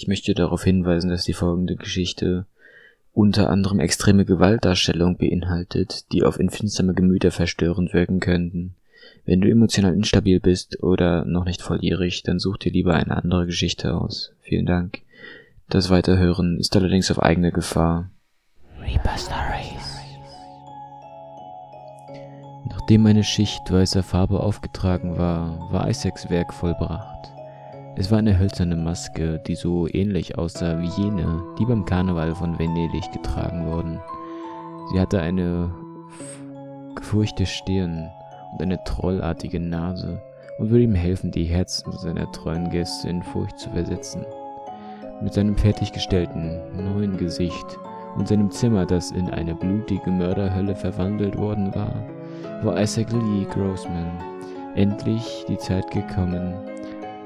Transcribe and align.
Ich 0.00 0.06
möchte 0.06 0.32
darauf 0.32 0.62
hinweisen, 0.62 1.10
dass 1.10 1.24
die 1.24 1.32
folgende 1.32 1.74
Geschichte 1.74 2.46
unter 3.12 3.50
anderem 3.50 3.80
extreme 3.80 4.24
Gewaltdarstellung 4.24 5.16
beinhaltet, 5.16 6.12
die 6.12 6.22
auf 6.22 6.38
empfindsame 6.38 6.94
Gemüter 6.94 7.32
verstörend 7.32 7.92
wirken 7.92 8.20
könnten. 8.20 8.76
Wenn 9.24 9.40
du 9.40 9.50
emotional 9.50 9.94
instabil 9.94 10.38
bist 10.38 10.84
oder 10.84 11.24
noch 11.24 11.44
nicht 11.44 11.62
volljährig, 11.62 12.22
dann 12.22 12.38
such 12.38 12.58
dir 12.58 12.70
lieber 12.70 12.94
eine 12.94 13.16
andere 13.16 13.46
Geschichte 13.46 13.92
aus. 13.92 14.30
Vielen 14.40 14.66
Dank. 14.66 15.00
Das 15.68 15.90
Weiterhören 15.90 16.60
ist 16.60 16.76
allerdings 16.76 17.10
auf 17.10 17.20
eigene 17.20 17.50
Gefahr. 17.50 18.08
Reaper 18.80 19.18
Stories. 19.18 19.98
Nachdem 22.70 23.04
eine 23.04 23.24
Schicht 23.24 23.62
weißer 23.68 24.04
Farbe 24.04 24.38
aufgetragen 24.38 25.18
war, 25.18 25.72
war 25.72 25.90
Isaacs 25.90 26.30
Werk 26.30 26.54
vollbracht. 26.54 27.32
Es 28.00 28.12
war 28.12 28.18
eine 28.18 28.38
hölzerne 28.38 28.76
Maske, 28.76 29.40
die 29.44 29.56
so 29.56 29.88
ähnlich 29.88 30.38
aussah 30.38 30.80
wie 30.80 31.02
jene, 31.02 31.42
die 31.58 31.64
beim 31.64 31.84
Karneval 31.84 32.32
von 32.32 32.56
Venedig 32.56 33.10
getragen 33.10 33.66
wurden. 33.66 33.98
Sie 34.92 35.00
hatte 35.00 35.20
eine 35.20 35.74
gefurchte 36.94 37.44
Stirn 37.44 38.08
und 38.52 38.62
eine 38.62 38.82
trollartige 38.84 39.58
Nase 39.58 40.22
und 40.60 40.70
würde 40.70 40.84
ihm 40.84 40.94
helfen, 40.94 41.32
die 41.32 41.42
Herzen 41.42 41.90
seiner 41.90 42.30
treuen 42.30 42.70
Gäste 42.70 43.08
in 43.08 43.20
Furcht 43.20 43.58
zu 43.58 43.68
versetzen. 43.70 44.24
Mit 45.20 45.34
seinem 45.34 45.56
fertiggestellten 45.56 46.60
neuen 46.76 47.16
Gesicht 47.16 47.78
und 48.16 48.28
seinem 48.28 48.52
Zimmer, 48.52 48.86
das 48.86 49.10
in 49.10 49.28
eine 49.30 49.56
blutige 49.56 50.12
Mörderhölle 50.12 50.76
verwandelt 50.76 51.36
worden 51.36 51.74
war, 51.74 51.96
war 52.62 52.80
Isaac 52.80 53.10
Lee 53.10 53.44
Grossman 53.50 54.06
endlich 54.76 55.44
die 55.48 55.58
Zeit 55.58 55.90
gekommen, 55.90 56.54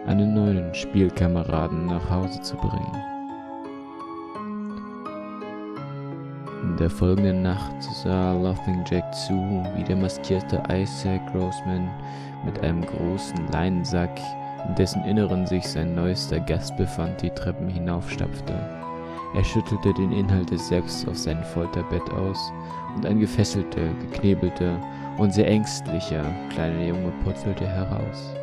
einen 0.06 0.34
neuen 0.34 0.74
Spielkameraden 0.74 1.86
nach 1.86 2.10
Hause 2.10 2.40
zu 2.42 2.56
bringen. 2.56 3.02
In 6.62 6.76
der 6.76 6.90
folgenden 6.90 7.42
Nacht 7.42 7.82
sah 7.82 8.32
Laughing 8.32 8.84
Jack 8.88 9.14
zu, 9.14 9.34
wie 9.76 9.84
der 9.84 9.96
maskierte 9.96 10.62
Isaac 10.72 11.20
Grossman 11.32 11.90
mit 12.44 12.60
einem 12.62 12.84
großen 12.84 13.48
Leinensack, 13.52 14.20
in 14.68 14.74
dessen 14.76 15.04
Inneren 15.04 15.46
sich 15.46 15.66
sein 15.66 15.94
neuester 15.94 16.40
Gast 16.40 16.76
befand, 16.76 17.20
die 17.20 17.30
Treppen 17.30 17.68
hinaufstapfte. 17.68 18.54
Er 19.34 19.44
schüttelte 19.44 19.94
den 19.94 20.12
Inhalt 20.12 20.50
des 20.50 20.68
Sacks 20.68 21.06
auf 21.08 21.16
sein 21.16 21.42
Folterbett 21.42 22.08
aus, 22.12 22.52
und 22.94 23.06
ein 23.06 23.20
gefesselter, 23.20 23.88
geknebelter 24.00 24.78
und 25.18 25.32
sehr 25.32 25.48
ängstlicher 25.48 26.24
kleiner 26.50 26.84
Junge 26.84 27.12
purzelte 27.24 27.66
heraus. 27.66 28.34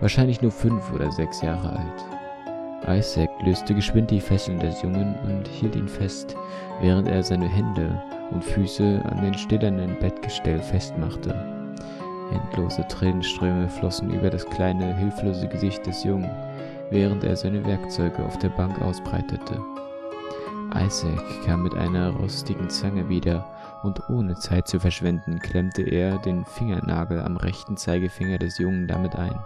Wahrscheinlich 0.00 0.42
nur 0.42 0.52
fünf 0.52 0.92
oder 0.92 1.10
sechs 1.10 1.40
Jahre 1.40 1.70
alt. 1.70 2.98
Isaac 2.98 3.30
löste 3.42 3.74
geschwind 3.74 4.10
die 4.10 4.20
Fesseln 4.20 4.60
des 4.60 4.82
Jungen 4.82 5.14
und 5.24 5.48
hielt 5.48 5.74
ihn 5.74 5.88
fest, 5.88 6.36
während 6.80 7.08
er 7.08 7.22
seine 7.22 7.48
Hände 7.48 8.00
und 8.30 8.44
Füße 8.44 9.02
an 9.04 9.22
den 9.22 9.34
stillernden 9.34 9.98
Bettgestell 9.98 10.60
festmachte. 10.60 11.34
Endlose 12.32 12.86
Tränenströme 12.88 13.68
flossen 13.68 14.10
über 14.10 14.30
das 14.30 14.44
kleine, 14.46 14.94
hilflose 14.96 15.48
Gesicht 15.48 15.86
des 15.86 16.04
Jungen, 16.04 16.30
während 16.90 17.24
er 17.24 17.36
seine 17.36 17.64
Werkzeuge 17.64 18.24
auf 18.24 18.38
der 18.38 18.50
Bank 18.50 18.80
ausbreitete. 18.82 19.60
Isaac 20.74 21.22
kam 21.44 21.62
mit 21.62 21.74
einer 21.74 22.10
rostigen 22.10 22.68
Zange 22.68 23.08
wieder, 23.08 23.46
und 23.82 24.08
ohne 24.10 24.34
Zeit 24.34 24.66
zu 24.66 24.80
verschwenden, 24.80 25.38
klemmte 25.38 25.82
er 25.82 26.18
den 26.18 26.44
Fingernagel 26.44 27.20
am 27.20 27.36
rechten 27.36 27.76
Zeigefinger 27.76 28.38
des 28.38 28.58
Jungen 28.58 28.88
damit 28.88 29.14
ein. 29.14 29.38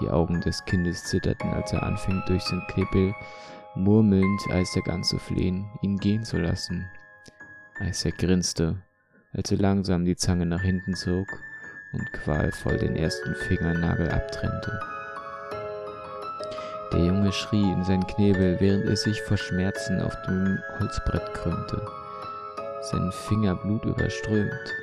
Die 0.00 0.08
Augen 0.08 0.40
des 0.40 0.64
Kindes 0.64 1.04
zitterten, 1.04 1.52
als 1.52 1.72
er 1.72 1.82
anfing, 1.82 2.22
durch 2.26 2.42
sein 2.42 2.62
Knebel 2.68 3.14
murmelnd 3.74 4.40
Isaac 4.52 4.88
anzuflehen, 4.88 5.70
ihn 5.82 5.98
gehen 5.98 6.24
zu 6.24 6.38
lassen. 6.38 6.88
Isaac 7.80 8.18
grinste, 8.18 8.76
als 9.32 9.50
er 9.50 9.58
langsam 9.58 10.04
die 10.04 10.16
Zange 10.16 10.46
nach 10.46 10.62
hinten 10.62 10.94
zog 10.94 11.26
und 11.92 12.12
qualvoll 12.12 12.78
den 12.78 12.96
ersten 12.96 13.34
Fingernagel 13.34 14.10
abtrennte. 14.10 14.80
Der 16.92 17.04
Junge 17.04 17.32
schrie 17.32 17.72
in 17.72 17.84
seinen 17.84 18.06
Knebel, 18.06 18.58
während 18.60 18.86
er 18.86 18.96
sich 18.96 19.20
vor 19.22 19.36
Schmerzen 19.36 20.00
auf 20.00 20.14
dem 20.22 20.58
Holzbrett 20.78 21.34
krümmte, 21.34 21.86
sein 22.90 23.12
Finger 23.12 23.54
blutüberströmt. 23.54 24.74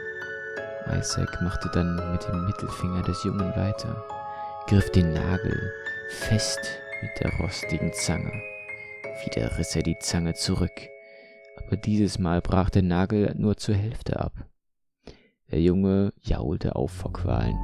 Isaac 0.90 1.42
machte 1.42 1.70
dann 1.74 1.96
mit 2.14 2.26
dem 2.28 2.46
Mittelfinger 2.46 3.02
des 3.02 3.22
Jungen 3.26 3.54
weiter, 3.58 4.06
griff 4.68 4.92
den 4.92 5.14
Nagel 5.14 5.72
fest 6.10 6.60
mit 7.02 7.12
der 7.22 7.32
rostigen 7.40 7.90
Zange. 7.94 8.34
Wieder 9.24 9.58
riss 9.58 9.74
er 9.78 9.84
die 9.84 9.98
Zange 9.98 10.34
zurück, 10.34 10.90
aber 11.66 11.78
dieses 11.78 12.20
Mal 12.20 12.42
brach 12.42 12.70
der 12.70 12.82
Nagel 12.82 13.34
nur 13.38 13.56
zur 13.56 13.76
Hälfte 13.76 14.20
ab. 14.20 14.34
Der 15.52 15.62
Junge 15.62 16.12
jaulte 16.22 16.76
auf 16.76 16.92
vor 16.92 17.14
Qualen, 17.14 17.56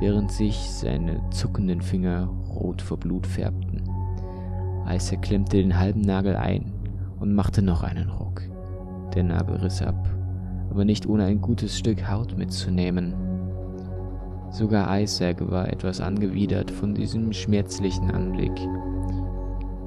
während 0.00 0.32
sich 0.32 0.56
seine 0.56 1.22
zuckenden 1.30 1.82
Finger 1.82 2.26
rot 2.26 2.82
vor 2.82 2.98
Blut 2.98 3.28
färbten. 3.28 3.88
Isaac 4.88 5.22
klemmte 5.22 5.58
den 5.58 5.78
halben 5.78 6.00
Nagel 6.00 6.34
ein 6.34 6.72
und 7.20 7.32
machte 7.32 7.62
noch 7.62 7.84
einen 7.84 8.10
Ruck. 8.10 8.42
Der 9.14 9.22
Nagel 9.22 9.58
riss 9.58 9.82
ab, 9.82 10.08
aber 10.68 10.84
nicht 10.84 11.06
ohne 11.06 11.26
ein 11.26 11.40
gutes 11.40 11.78
Stück 11.78 12.10
Haut 12.10 12.36
mitzunehmen. 12.36 13.29
Sogar 14.50 15.00
Isaac 15.00 15.48
war 15.48 15.68
etwas 15.68 16.00
angewidert 16.00 16.70
von 16.70 16.92
diesem 16.92 17.32
schmerzlichen 17.32 18.10
Anblick. 18.10 18.58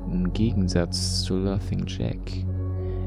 Im 0.10 0.32
Gegensatz 0.32 1.24
zu 1.24 1.38
Laughing 1.38 1.86
Jack, 1.86 2.18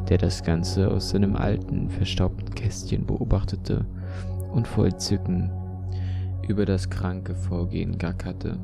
der 0.08 0.18
das 0.18 0.42
Ganze 0.44 0.90
aus 0.90 1.10
seinem 1.10 1.34
alten, 1.34 1.88
verstaubten 1.88 2.54
Kästchen 2.54 3.06
beobachtete 3.06 3.86
und 4.52 4.68
vor 4.68 4.86
Entzücken 4.86 5.50
über 6.46 6.66
das 6.66 6.90
kranke 6.90 7.34
Vorgehen 7.34 7.96
gackerte. 7.96 8.58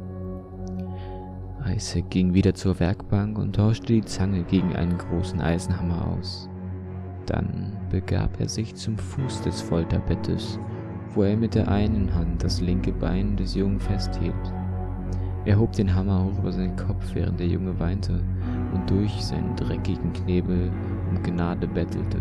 Isaac 1.66 2.10
ging 2.10 2.34
wieder 2.34 2.54
zur 2.54 2.78
Werkbank 2.78 3.38
und 3.38 3.56
tauschte 3.56 3.94
die 3.94 4.04
Zange 4.04 4.42
gegen 4.44 4.76
einen 4.76 4.98
großen 4.98 5.40
Eisenhammer 5.40 6.08
aus. 6.08 6.48
Dann 7.26 7.76
begab 7.90 8.38
er 8.40 8.48
sich 8.48 8.74
zum 8.74 8.98
Fuß 8.98 9.42
des 9.42 9.60
Folterbettes, 9.60 10.58
wo 11.14 11.22
er 11.22 11.36
mit 11.36 11.54
der 11.54 11.68
einen 11.68 12.14
Hand 12.14 12.42
das 12.42 12.60
linke 12.60 12.92
Bein 12.92 13.36
des 13.36 13.54
Jungen 13.54 13.80
festhielt. 13.80 14.34
Er 15.44 15.58
hob 15.58 15.72
den 15.72 15.94
Hammer 15.94 16.24
hoch 16.24 16.38
über 16.38 16.52
seinen 16.52 16.76
Kopf, 16.76 17.14
während 17.14 17.40
der 17.40 17.48
Junge 17.48 17.78
weinte 17.78 18.20
und 18.72 18.88
durch 18.88 19.12
seinen 19.24 19.56
dreckigen 19.56 20.12
Knebel 20.12 20.70
um 21.10 21.22
Gnade 21.22 21.66
bettelte. 21.66 22.18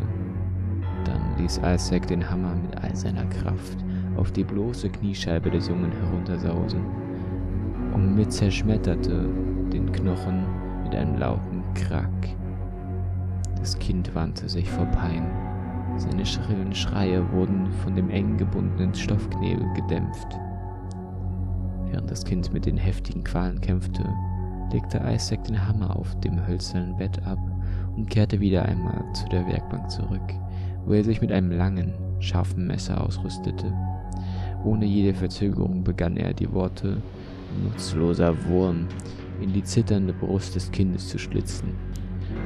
Dann 1.06 1.22
ließ 1.38 1.62
Isaac 1.64 2.08
den 2.08 2.28
Hammer 2.28 2.56
mit 2.56 2.84
all 2.84 2.96
seiner 2.96 3.26
Kraft 3.26 3.78
auf 4.18 4.32
die 4.32 4.44
bloße 4.44 4.90
Kniescheibe 4.90 5.50
des 5.52 5.68
Jungen 5.68 5.92
heruntersausen 5.92 6.82
und 7.94 8.16
mit 8.16 8.32
zerschmetterte 8.32 9.30
den 9.72 9.92
Knochen 9.92 10.46
mit 10.84 10.96
einem 10.96 11.18
lauten 11.18 11.64
Krack. 11.76 12.10
Das 13.60 13.78
Kind 13.78 14.14
wandte 14.16 14.50
sich 14.50 14.70
vor 14.70 14.86
Pein. 14.88 15.51
Seine 16.02 16.26
schrillen 16.26 16.74
Schreie 16.74 17.32
wurden 17.32 17.72
von 17.84 17.96
dem 17.96 18.10
eng 18.10 18.36
gebundenen 18.36 18.96
Stoffknebel 18.96 19.72
gedämpft. 19.76 20.40
Während 21.92 22.10
das 22.10 22.26
Kind 22.26 22.52
mit 22.52 22.66
den 22.66 22.76
heftigen 22.76 23.24
Qualen 23.24 23.62
kämpfte, 23.62 24.04
legte 24.74 25.00
Isaac 25.08 25.44
den 25.44 25.68
Hammer 25.68 25.96
auf 25.96 26.20
dem 26.22 26.48
hölzernen 26.48 26.98
Bett 26.98 27.22
ab 27.28 27.38
und 27.96 28.10
kehrte 28.10 28.40
wieder 28.40 28.66
einmal 28.66 29.04
zu 29.14 29.26
der 29.30 29.46
Werkbank 29.46 29.92
zurück, 29.92 30.34
wo 30.86 30.94
er 30.94 31.04
sich 31.04 31.22
mit 31.22 31.32
einem 31.32 31.52
langen, 31.52 31.94
scharfen 32.20 32.66
Messer 32.66 33.00
ausrüstete. 33.00 33.72
Ohne 34.64 34.86
jede 34.86 35.14
Verzögerung 35.14 35.84
begann 35.84 36.18
er 36.18 36.34
die 36.34 36.52
Worte 36.52 36.98
nutzloser 37.64 38.34
Wurm 38.48 38.88
in 39.40 39.54
die 39.54 39.64
zitternde 39.64 40.14
Brust 40.14 40.56
des 40.56 40.72
Kindes 40.72 41.10
zu 41.10 41.20
schlitzen. 41.20 41.76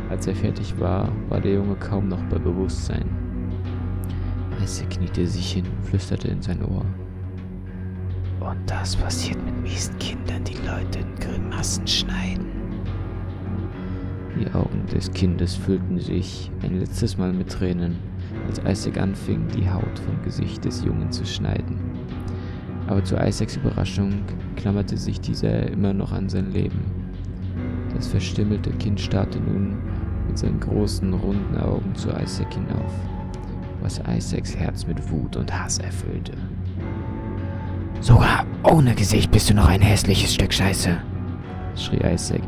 Als 0.10 0.28
er 0.28 0.36
fertig 0.36 0.78
war, 0.78 1.10
war 1.30 1.40
der 1.40 1.54
Junge 1.54 1.76
kaum 1.76 2.10
noch 2.10 2.24
bei 2.24 2.38
Bewusstsein. 2.38 3.25
Isaac 4.64 4.92
kniete 4.92 5.28
sich 5.28 5.54
hin 5.54 5.66
und 5.66 5.86
flüsterte 5.86 6.28
in 6.28 6.42
sein 6.42 6.64
Ohr. 6.64 6.86
Und 8.40 8.58
das 8.68 8.96
passiert 8.96 9.44
mit 9.44 9.62
miesen 9.62 9.98
Kindern, 10.00 10.44
die 10.44 10.58
Leute 10.68 11.00
in 11.00 11.16
Grimassen 11.16 11.88
schneiden. 11.88 12.46
Die 14.38 14.54
Augen 14.54 14.86
des 14.94 15.12
Kindes 15.12 15.56
füllten 15.56 16.00
sich 16.00 16.52
ein 16.62 16.80
letztes 16.80 17.18
Mal 17.18 17.32
mit 17.32 17.50
Tränen, 17.50 17.96
als 18.48 18.60
Isaac 18.60 18.98
anfing, 19.00 19.48
die 19.56 19.70
Haut 19.70 20.00
vom 20.06 20.22
Gesicht 20.24 20.66
des 20.66 20.84
Jungen 20.84 21.12
zu 21.12 21.26
schneiden. 21.26 21.80
Aber 22.88 23.04
zu 23.04 23.16
Isaacs 23.16 23.56
Überraschung 23.56 24.12
klammerte 24.58 24.98
sich 24.98 25.20
dieser 25.22 25.68
immer 25.70 25.94
noch 25.94 26.12
an 26.12 26.30
sein 26.30 26.52
Leben. 26.52 26.80
Das 27.96 28.08
verstimmelte 28.08 28.72
Kind 28.72 29.00
starrte 29.00 29.40
nun 29.40 29.78
mit 30.28 30.38
seinen 30.38 30.60
großen, 30.60 31.14
runden 31.14 31.58
Augen 31.58 31.96
zu 31.96 32.10
Isaac 32.10 32.54
hinauf, 32.54 32.94
was 33.86 34.02
Isaacs 34.10 34.58
Herz 34.58 34.88
mit 34.88 35.12
Wut 35.12 35.36
und 35.36 35.54
Hass 35.54 35.78
erfüllte. 35.78 36.34
Sogar 38.02 38.44
ohne 38.64 38.96
Gesicht 38.96 39.30
bist 39.30 39.52
du 39.52 39.54
noch 39.54 39.68
ein 39.68 39.82
hässliches 39.82 40.34
Stück 40.34 40.52
Scheiße, 40.52 40.98
schrie 41.76 42.02
Isaac, 42.04 42.42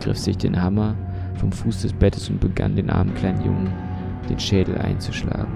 griff 0.00 0.18
sich 0.18 0.36
den 0.36 0.60
Hammer 0.60 0.96
vom 1.36 1.52
Fuß 1.52 1.82
des 1.82 1.92
Bettes 1.92 2.28
und 2.28 2.40
begann 2.40 2.74
den 2.74 2.90
armen 2.90 3.14
kleinen 3.14 3.44
Jungen 3.44 3.72
den 4.28 4.40
Schädel 4.40 4.78
einzuschlagen. 4.78 5.52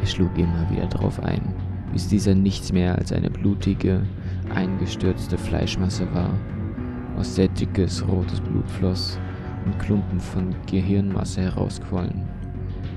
Er 0.00 0.06
schlug 0.06 0.36
immer 0.36 0.68
wieder 0.68 0.86
darauf 0.86 1.22
ein, 1.22 1.54
bis 1.92 2.08
dieser 2.08 2.34
nichts 2.34 2.72
mehr 2.72 2.96
als 2.96 3.12
eine 3.12 3.30
blutige, 3.30 4.02
eingestürzte 4.52 5.38
Fleischmasse 5.38 6.12
war, 6.12 6.30
aus 7.16 7.36
der 7.36 7.46
dickes 7.48 8.06
rotes 8.08 8.40
Blut 8.40 8.68
floss 8.68 9.18
und 9.64 9.78
Klumpen 9.78 10.18
von 10.18 10.54
Gehirnmasse 10.66 11.42
herausquollen. 11.42 12.35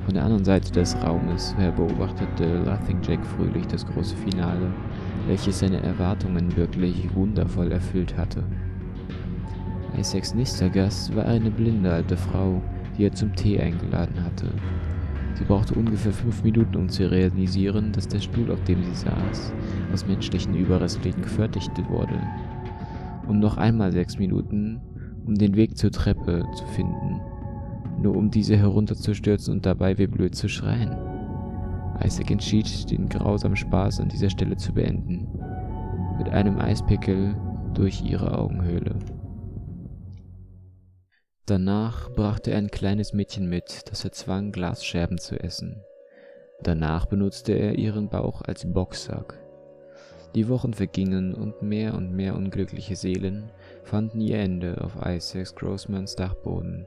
Von 0.10 0.16
der 0.16 0.24
anderen 0.24 0.44
Seite 0.44 0.72
des 0.72 0.98
Raumes 1.04 1.56
her 1.60 1.72
beobachtete 1.72 2.64
Laughing 2.64 2.98
Jack 3.04 3.24
fröhlich 3.24 3.68
das 3.68 3.86
große 3.86 4.16
Finale, 4.16 4.74
welches 5.28 5.60
seine 5.60 5.84
Erwartungen 5.84 6.58
wirklich 6.58 7.14
wundervoll 7.14 7.72
erfüllt 7.72 8.18
hatte. 8.18 8.42
Isaacs 9.96 10.34
nächster 10.34 10.68
Gast 10.68 11.16
war 11.16 11.26
eine 11.26 11.52
blinde 11.52 11.94
alte 11.94 12.18
Frau, 12.18 12.60
die 12.98 13.06
er 13.06 13.12
zum 13.12 13.36
Tee 13.36 13.62
eingeladen 13.62 14.24
hatte. 14.24 14.48
Sie 15.36 15.44
brauchte 15.44 15.76
ungefähr 15.76 16.12
fünf 16.12 16.44
Minuten, 16.44 16.76
um 16.76 16.90
zu 16.90 17.12
realisieren, 17.12 17.92
dass 17.92 18.08
der 18.08 18.20
Stuhl, 18.20 18.50
auf 18.50 18.64
dem 18.64 18.84
sie 18.84 18.96
saß, 18.96 19.54
aus 19.94 20.08
menschlichen 20.08 20.56
Überresten 20.56 21.22
gefertigt 21.22 21.70
wurde. 21.88 22.20
Und 23.28 23.40
noch 23.40 23.58
einmal 23.58 23.92
sechs 23.92 24.18
Minuten, 24.18 24.82
um 25.28 25.36
den 25.36 25.56
Weg 25.56 25.78
zur 25.78 25.92
Treppe 25.92 26.44
zu 26.56 26.66
finden, 26.66 27.22
nur 28.02 28.16
um 28.16 28.32
diese 28.32 28.58
herunterzustürzen 28.58 29.54
und 29.54 29.66
dabei 29.66 29.98
wie 29.98 30.08
blöd 30.08 30.36
zu 30.36 30.48
schreien. 30.48 30.96
Isaac 32.04 32.32
entschied, 32.32 32.90
den 32.92 33.10
grausamen 33.10 33.58
Spaß 33.58 34.00
an 34.00 34.10
dieser 34.10 34.30
Stelle 34.30 34.58
zu 34.58 34.74
beenden, 34.74 35.28
mit 36.18 36.30
einem 36.30 36.60
Eispickel 36.60 37.36
durch 37.74 38.02
ihre 38.02 38.38
Augenhöhle. 38.38 38.96
Danach 41.46 42.12
brachte 42.12 42.52
er 42.52 42.60
ein 42.60 42.70
kleines 42.70 43.14
Mädchen 43.14 43.50
mit, 43.50 43.90
das 43.90 44.06
er 44.06 44.12
zwang, 44.12 44.52
Glasscherben 44.52 45.18
zu 45.18 45.40
essen. 45.40 45.82
Danach 46.62 47.06
benutzte 47.06 47.54
er 47.54 47.78
ihren 47.78 48.10
Bauch 48.10 48.42
als 48.42 48.72
Boxsack. 48.72 49.40
Die 50.36 50.48
Wochen 50.48 50.74
vergingen 50.74 51.34
und 51.34 51.64
mehr 51.64 51.96
und 51.96 52.12
mehr 52.12 52.36
unglückliche 52.36 52.96
Seelen 52.96 53.52
fanden 53.84 54.22
ihr 54.22 54.38
Ende 54.38 54.80
auf 54.82 54.96
Isaacs 55.04 55.56
Grossmans 55.56 56.16
Dachboden. 56.16 56.86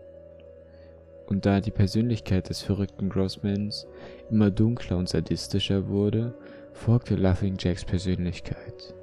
Und 1.26 1.46
da 1.46 1.60
die 1.60 1.70
Persönlichkeit 1.70 2.48
des 2.48 2.62
verrückten 2.62 3.08
Grossmans 3.08 3.86
immer 4.30 4.50
dunkler 4.50 4.98
und 4.98 5.08
sadistischer 5.08 5.88
wurde, 5.88 6.34
folgte 6.72 7.16
Laughing 7.16 7.56
Jacks 7.58 7.84
Persönlichkeit, 7.84 8.94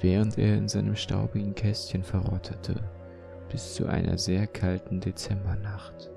während 0.00 0.38
er 0.38 0.56
in 0.56 0.68
seinem 0.68 0.96
staubigen 0.96 1.54
Kästchen 1.54 2.02
verrottete 2.02 2.74
bis 3.52 3.74
zu 3.74 3.86
einer 3.86 4.16
sehr 4.16 4.46
kalten 4.46 4.98
Dezembernacht. 4.98 6.10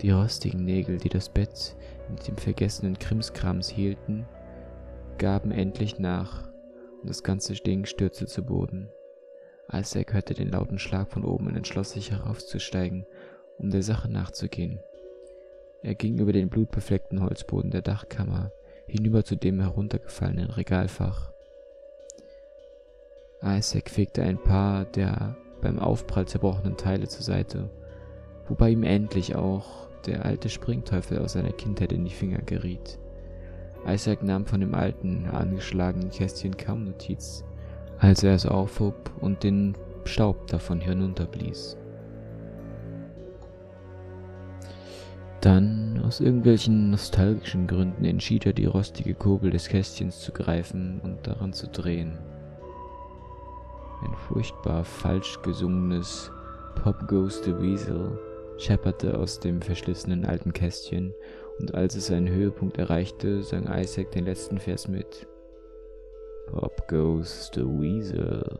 Die 0.00 0.12
rostigen 0.12 0.64
Nägel, 0.64 0.96
die 0.96 1.08
das 1.08 1.28
Bett 1.28 1.76
mit 2.08 2.26
dem 2.28 2.36
vergessenen 2.36 2.96
Krimskrams 2.96 3.68
hielten, 3.68 4.24
gaben 5.18 5.50
endlich 5.50 5.98
nach 5.98 6.48
und 7.02 7.10
das 7.10 7.24
ganze 7.24 7.54
Ding 7.54 7.84
stürzte 7.84 8.26
zu 8.26 8.44
Boden. 8.44 8.88
Isaac 9.72 10.14
hörte 10.14 10.34
den 10.34 10.50
lauten 10.50 10.78
Schlag 10.78 11.10
von 11.10 11.24
oben 11.24 11.48
und 11.48 11.56
entschloss 11.56 11.90
sich 11.90 12.12
heraufzusteigen, 12.12 13.04
um 13.58 13.70
der 13.70 13.82
Sache 13.82 14.10
nachzugehen. 14.10 14.80
Er 15.82 15.94
ging 15.94 16.18
über 16.18 16.32
den 16.32 16.48
blutbefleckten 16.48 17.22
Holzboden 17.22 17.70
der 17.70 17.82
Dachkammer 17.82 18.50
hinüber 18.86 19.24
zu 19.24 19.36
dem 19.36 19.60
heruntergefallenen 19.60 20.50
Regalfach. 20.50 21.30
Isaac 23.42 23.90
fegte 23.90 24.22
ein 24.22 24.38
paar 24.38 24.84
der 24.84 25.36
beim 25.60 25.78
Aufprall 25.78 26.26
zerbrochenen 26.26 26.76
Teile 26.76 27.08
zur 27.08 27.22
Seite, 27.22 27.70
wobei 28.48 28.70
ihm 28.70 28.82
endlich 28.82 29.36
auch 29.36 29.88
der 30.06 30.24
alte 30.24 30.48
Springteufel 30.48 31.18
aus 31.18 31.34
seiner 31.34 31.52
Kindheit 31.52 31.92
in 31.92 32.04
die 32.04 32.14
Finger 32.14 32.38
geriet. 32.38 32.98
Isaac 33.86 34.22
nahm 34.22 34.46
von 34.46 34.60
dem 34.60 34.74
alten, 34.74 35.26
angeschlagenen 35.26 36.10
Kästchen 36.10 36.56
kaum 36.56 36.84
Notiz, 36.84 37.44
als 37.98 38.22
er 38.22 38.34
es 38.34 38.46
aufhob 38.46 39.10
und 39.20 39.42
den 39.42 39.76
Staub 40.04 40.46
davon 40.48 40.80
hinunterblies. 40.80 41.76
Dann, 45.40 46.02
aus 46.04 46.20
irgendwelchen 46.20 46.90
nostalgischen 46.90 47.66
Gründen, 47.68 48.04
entschied 48.04 48.44
er, 48.44 48.52
die 48.52 48.66
rostige 48.66 49.14
Kurbel 49.14 49.50
des 49.50 49.68
Kästchens 49.68 50.20
zu 50.20 50.32
greifen 50.32 51.00
und 51.04 51.26
daran 51.26 51.52
zu 51.52 51.68
drehen. 51.68 52.18
Ein 54.02 54.14
furchtbar 54.28 54.84
falsch 54.84 55.40
gesungenes 55.42 56.30
Pop 56.82 57.06
Goes 57.08 57.42
the 57.44 57.56
Weasel 57.56 58.18
schepperte 58.58 59.16
aus 59.16 59.38
dem 59.38 59.62
verschlissenen 59.62 60.24
alten 60.24 60.52
Kästchen, 60.52 61.14
und 61.60 61.74
als 61.74 61.96
es 61.96 62.06
seinen 62.06 62.28
Höhepunkt 62.28 62.78
erreichte, 62.78 63.42
sang 63.42 63.66
Isaac 63.66 64.12
den 64.12 64.24
letzten 64.24 64.58
Vers 64.58 64.86
mit. 64.86 65.26
Pop 66.46 66.86
goes 66.88 67.50
the 67.54 67.62
Weasel. 67.62 68.58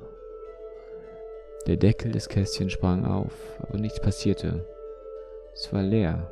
Der 1.67 1.77
Deckel 1.77 2.13
des 2.13 2.29
Kästchens 2.29 2.73
sprang 2.73 3.05
auf, 3.05 3.33
aber 3.61 3.79
nichts 3.79 4.01
passierte. 4.01 4.65
Es 5.55 5.73
war 5.73 5.83
leer. 5.83 6.31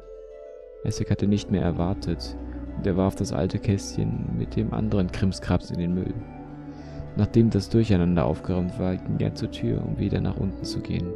Isaac 0.87 1.11
hatte 1.11 1.27
nicht 1.27 1.51
mehr 1.51 1.63
erwartet, 1.63 2.37
und 2.77 2.87
er 2.87 2.97
warf 2.97 3.17
das 3.17 3.33
alte 3.33 3.59
Kästchen 3.59 4.37
mit 4.37 4.55
dem 4.57 4.73
anderen 4.73 5.11
Krimskrabs 5.11 5.71
in 5.71 5.79
den 5.79 5.95
Müll. 5.95 6.15
Nachdem 7.17 7.51
das 7.51 7.71
Durcheinander 7.71 8.27
aufgeräumt 8.27 8.79
war, 8.79 8.97
ging 8.97 9.19
er 9.19 9.35
zur 9.35 9.51
Tür, 9.51 9.83
um 9.85 9.99
wieder 9.99 10.21
nach 10.21 10.37
unten 10.37 10.65
zu 10.65 10.81
gehen. 10.81 11.09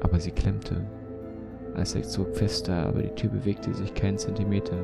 Aber 0.00 0.20
sie 0.20 0.30
klemmte. 0.30 0.76
Isaac 1.76 2.04
zog 2.04 2.36
fester, 2.36 2.86
aber 2.86 3.02
die 3.02 3.14
Tür 3.14 3.30
bewegte 3.30 3.74
sich 3.74 3.92
keinen 3.94 4.18
Zentimeter. 4.18 4.78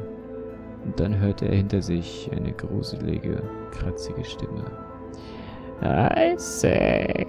Und 0.85 0.99
dann 0.99 1.19
hörte 1.19 1.47
er 1.47 1.55
hinter 1.55 1.81
sich 1.81 2.29
eine 2.35 2.53
gruselige, 2.53 3.43
kratzige 3.71 4.25
Stimme. 4.25 4.65
Isaac! 5.81 7.29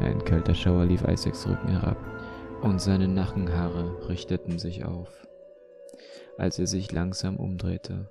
Ein 0.00 0.24
kalter 0.24 0.54
Schauer 0.54 0.86
lief 0.86 1.04
Isaacs 1.06 1.46
Rücken 1.48 1.68
herab, 1.68 1.96
und 2.64 2.80
seine 2.80 3.08
Nackenhaare 3.08 4.08
richteten 4.08 4.58
sich 4.58 4.86
auf, 4.86 5.10
als 6.38 6.58
er 6.58 6.66
sich 6.66 6.90
langsam 6.92 7.36
umdrehte. 7.36 8.08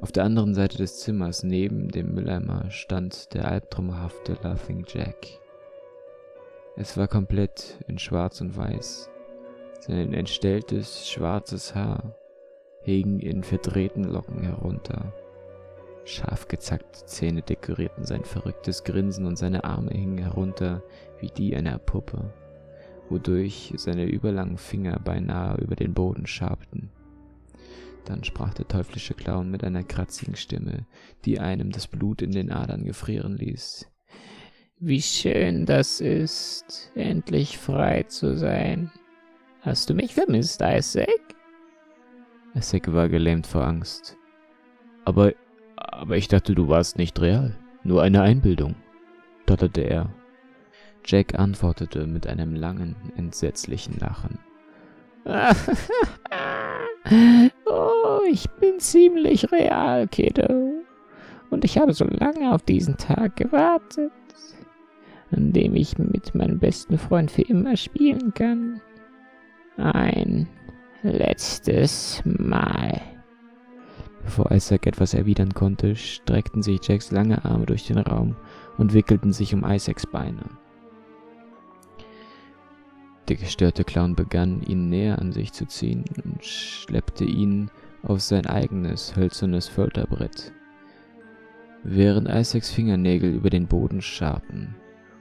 Auf 0.00 0.12
der 0.12 0.24
anderen 0.24 0.54
Seite 0.54 0.78
des 0.78 1.00
Zimmers 1.00 1.42
neben 1.42 1.88
dem 1.88 2.14
Mülleimer 2.14 2.70
stand 2.70 3.34
der 3.34 3.46
albtraumhafte 3.46 4.38
Laughing 4.42 4.86
Jack. 4.88 5.26
Es 6.76 6.96
war 6.96 7.06
komplett 7.06 7.78
in 7.86 7.98
Schwarz 7.98 8.40
und 8.40 8.56
Weiß. 8.56 9.10
Sein 9.80 10.14
entstelltes 10.14 11.06
schwarzes 11.06 11.74
Haar 11.74 12.16
hing 12.80 13.20
in 13.20 13.44
verdrehten 13.44 14.04
Locken 14.04 14.42
herunter. 14.42 15.12
Scharf 16.06 16.48
gezackte 16.48 17.04
Zähne 17.04 17.42
dekorierten 17.42 18.04
sein 18.04 18.24
verrücktes 18.24 18.84
Grinsen 18.84 19.26
und 19.26 19.36
seine 19.36 19.64
Arme 19.64 19.90
hingen 19.90 20.18
herunter 20.18 20.82
wie 21.20 21.28
die 21.28 21.54
einer 21.54 21.78
Puppe, 21.78 22.32
wodurch 23.14 23.72
seine 23.76 24.06
überlangen 24.06 24.58
Finger 24.58 24.98
beinahe 24.98 25.60
über 25.60 25.76
den 25.76 25.94
Boden 25.94 26.26
schabten. 26.26 26.90
Dann 28.04 28.24
sprach 28.24 28.52
der 28.54 28.66
teuflische 28.66 29.14
Clown 29.14 29.50
mit 29.50 29.62
einer 29.62 29.84
kratzigen 29.84 30.34
Stimme, 30.34 30.84
die 31.24 31.38
einem 31.38 31.70
das 31.70 31.86
Blut 31.86 32.22
in 32.22 32.32
den 32.32 32.50
Adern 32.50 32.84
gefrieren 32.84 33.36
ließ. 33.36 33.88
Wie 34.80 35.00
schön 35.00 35.64
das 35.64 36.00
ist, 36.00 36.90
endlich 36.96 37.56
frei 37.56 38.02
zu 38.02 38.36
sein. 38.36 38.90
Hast 39.60 39.88
du 39.88 39.94
mich 39.94 40.12
vermisst, 40.12 40.60
Isaac? 40.60 41.08
Isaac 42.54 42.92
war 42.92 43.08
gelähmt 43.08 43.46
vor 43.46 43.64
Angst. 43.64 44.16
Aber, 45.04 45.32
aber 45.76 46.16
ich 46.16 46.26
dachte, 46.26 46.56
du 46.56 46.66
warst 46.68 46.98
nicht 46.98 47.20
real, 47.20 47.56
nur 47.84 48.02
eine 48.02 48.22
Einbildung, 48.22 48.74
stotterte 49.44 49.82
er. 49.82 50.12
Jack 51.04 51.38
antwortete 51.38 52.06
mit 52.06 52.26
einem 52.26 52.54
langen, 52.54 52.96
entsetzlichen 53.16 53.98
Lachen. 53.98 54.38
Oh, 57.66 58.20
ich 58.30 58.48
bin 58.60 58.80
ziemlich 58.80 59.52
real, 59.52 60.08
Kiddo. 60.08 60.82
Und 61.50 61.64
ich 61.64 61.76
habe 61.78 61.92
so 61.92 62.06
lange 62.06 62.52
auf 62.52 62.62
diesen 62.62 62.96
Tag 62.96 63.36
gewartet, 63.36 64.12
an 65.30 65.52
dem 65.52 65.74
ich 65.74 65.98
mit 65.98 66.34
meinem 66.34 66.58
besten 66.58 66.96
Freund 66.96 67.30
für 67.30 67.42
immer 67.42 67.76
spielen 67.76 68.32
kann. 68.32 68.80
Ein 69.76 70.48
letztes 71.02 72.22
Mal. 72.24 73.00
Bevor 74.22 74.50
Isaac 74.50 74.86
etwas 74.86 75.12
erwidern 75.12 75.52
konnte, 75.52 75.96
streckten 75.96 76.62
sich 76.62 76.80
Jacks 76.88 77.10
lange 77.10 77.44
Arme 77.44 77.66
durch 77.66 77.86
den 77.86 77.98
Raum 77.98 78.34
und 78.78 78.94
wickelten 78.94 79.32
sich 79.32 79.52
um 79.54 79.62
Isaacs 79.64 80.06
Beine. 80.06 80.44
Der 83.28 83.36
gestörte 83.36 83.84
Clown 83.84 84.14
begann, 84.14 84.60
ihn 84.62 84.90
näher 84.90 85.18
an 85.18 85.32
sich 85.32 85.52
zu 85.52 85.66
ziehen 85.66 86.04
und 86.24 86.44
schleppte 86.44 87.24
ihn 87.24 87.70
auf 88.02 88.20
sein 88.20 88.44
eigenes 88.46 89.16
hölzernes 89.16 89.66
Folterbrett. 89.68 90.52
Während 91.82 92.28
Isaacs 92.28 92.70
Fingernägel 92.70 93.32
über 93.34 93.50
den 93.50 93.66
Boden 93.66 94.02
scharten 94.02 94.74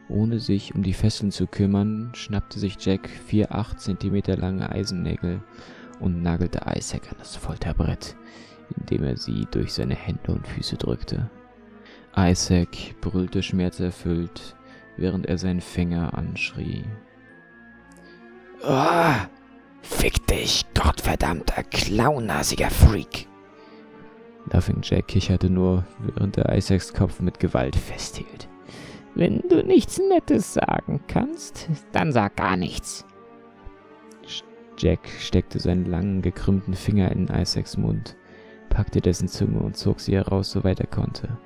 Ohne 0.09 0.39
sich 0.39 0.75
um 0.75 0.83
die 0.83 0.93
Fesseln 0.93 1.31
zu 1.31 1.47
kümmern, 1.47 2.11
schnappte 2.13 2.59
sich 2.59 2.75
Jack 2.79 3.09
vier 3.09 3.53
acht 3.55 3.79
Zentimeter 3.79 4.35
lange 4.35 4.69
Eisennägel 4.69 5.41
und 6.01 6.21
nagelte 6.21 6.61
Isaac 6.75 7.09
an 7.09 7.17
das 7.19 7.37
Folterbrett, 7.37 8.17
indem 8.77 9.03
er 9.03 9.15
sie 9.15 9.47
durch 9.51 9.73
seine 9.73 9.95
Hände 9.95 10.33
und 10.33 10.45
Füße 10.45 10.75
drückte. 10.75 11.29
Isaac 12.17 12.99
brüllte 12.99 13.41
schmerzerfüllt, 13.41 14.55
während 14.97 15.25
er 15.25 15.37
seinen 15.37 15.61
Fänger 15.61 16.17
anschrie. 16.17 16.83
Oh, 18.65 19.13
fick 19.81 20.25
dich, 20.27 20.63
gottverdammter, 20.73 21.63
klaunasiger 21.63 22.69
Freak! 22.69 23.27
Laughing 24.51 24.79
Jack 24.81 25.09
kicherte 25.09 25.49
nur, 25.49 25.83
während 25.99 26.37
er 26.37 26.55
Isaacs 26.55 26.93
Kopf 26.93 27.19
mit 27.19 27.41
Gewalt 27.41 27.75
festhielt. 27.75 28.47
Wenn 29.15 29.41
du 29.49 29.63
nichts 29.63 29.99
Nettes 29.99 30.53
sagen 30.53 31.01
kannst, 31.07 31.67
dann 31.91 32.13
sag 32.13 32.37
gar 32.37 32.55
nichts. 32.55 33.05
Jack 34.77 35.09
steckte 35.19 35.59
seinen 35.59 35.85
langen, 35.85 36.21
gekrümmten 36.21 36.73
Finger 36.73 37.11
in 37.11 37.27
Isaacs 37.27 37.77
Mund, 37.77 38.15
packte 38.69 39.01
dessen 39.01 39.27
Zunge 39.27 39.59
und 39.59 39.75
zog 39.75 39.99
sie 39.99 40.15
heraus, 40.15 40.51
soweit 40.51 40.79
er 40.79 40.87
konnte. 40.87 41.37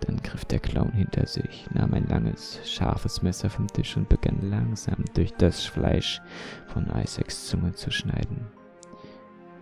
Dann 0.00 0.18
griff 0.22 0.44
der 0.44 0.58
Clown 0.58 0.92
hinter 0.92 1.26
sich, 1.26 1.66
nahm 1.72 1.94
ein 1.94 2.06
langes, 2.06 2.60
scharfes 2.64 3.22
Messer 3.22 3.50
vom 3.50 3.66
Tisch 3.66 3.96
und 3.96 4.08
begann 4.08 4.38
langsam 4.42 5.04
durch 5.14 5.32
das 5.34 5.64
Fleisch 5.64 6.20
von 6.66 6.86
Isaacs 6.86 7.48
Zunge 7.48 7.72
zu 7.72 7.90
schneiden. 7.90 8.46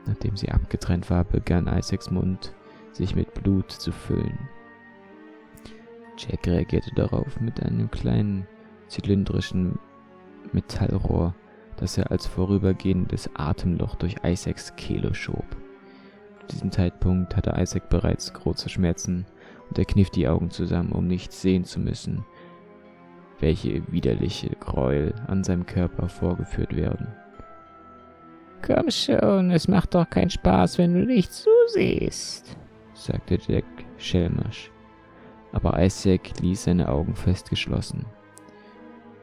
Nachdem 0.07 0.37
sie 0.37 0.51
abgetrennt 0.51 1.09
war, 1.09 1.25
begann 1.25 1.67
Isaacs 1.67 2.11
Mund 2.11 2.55
sich 2.93 3.15
mit 3.15 3.33
Blut 3.35 3.71
zu 3.71 3.93
füllen. 3.93 4.39
Jack 6.17 6.47
reagierte 6.47 6.95
darauf 6.95 7.41
mit 7.41 7.63
einem 7.63 7.91
kleinen 7.91 8.47
zylindrischen 8.89 9.79
Metallrohr, 10.53 11.35
das 11.77 11.99
er 11.99 12.11
als 12.11 12.27
vorübergehendes 12.27 13.31
Atemloch 13.35 13.97
durch 13.97 14.17
Isaacs 14.23 14.77
Kehle 14.77 15.15
schob. 15.15 15.45
Zu 16.41 16.47
diesem 16.49 16.71
Zeitpunkt 16.71 17.37
hatte 17.37 17.55
Isaac 17.57 17.89
bereits 17.89 18.33
große 18.33 18.69
Schmerzen 18.69 19.27
und 19.69 19.79
er 19.79 19.85
kniff 19.85 20.11
die 20.11 20.29
Augen 20.29 20.51
zusammen, 20.51 20.93
um 20.93 21.07
nicht 21.07 21.33
sehen 21.33 21.65
zu 21.65 21.81
müssen, 21.81 22.25
welche 23.41 23.83
widerliche 23.93 24.51
Gräuel 24.61 25.15
an 25.27 25.45
seinem 25.45 25.67
Körper 25.67 26.09
vorgeführt 26.09 26.77
werden. 26.77 27.09
Komm 28.63 28.91
schon, 28.91 29.51
es 29.51 29.69
macht 29.69 29.95
doch 29.95 30.09
keinen 30.09 30.31
Spaß, 30.31 30.79
wenn 30.79 30.95
du 30.95 31.05
nicht 31.05 31.33
zusiehst, 31.33 32.57
sagte 32.95 33.39
Jack 33.47 33.65
schelmisch. 33.99 34.71
Aber 35.53 35.81
Isaac 35.83 36.41
ließ 36.41 36.65
seine 36.65 36.89
Augen 36.89 37.15
fest 37.15 37.51
geschlossen. 37.51 38.07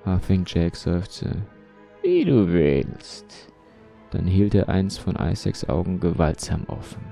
Huffing 0.06 0.46
Jack 0.48 0.76
seufzte. 0.76 1.36
Wie 2.02 2.24
du 2.24 2.48
willst. 2.48 3.52
Dann 4.12 4.26
hielt 4.26 4.56
er 4.56 4.70
eins 4.70 4.98
von 4.98 5.16
Isaacs 5.16 5.68
Augen 5.68 6.00
gewaltsam 6.00 6.64
offen. 6.68 7.04